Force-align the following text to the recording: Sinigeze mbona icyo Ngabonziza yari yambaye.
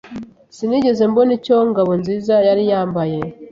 Sinigeze 0.55 1.03
mbona 1.11 1.31
icyo 1.37 1.55
Ngabonziza 1.69 2.35
yari 2.47 2.63
yambaye. 2.71 3.19